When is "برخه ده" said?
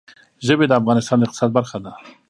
1.57-1.93